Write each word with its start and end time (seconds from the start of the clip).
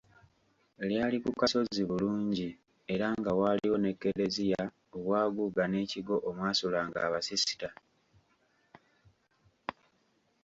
Lyali 0.87 1.17
ku 1.23 1.31
kasozi 1.39 1.81
bulungi 1.89 2.49
era 2.93 3.07
nga 3.19 3.31
waaliwo 3.39 3.77
ne 3.79 3.91
Kereziya 4.01 4.61
obwaguuga 4.97 5.63
n'ekigo 5.67 6.15
omwasulanga 6.29 6.97
abasisita. 7.07 7.69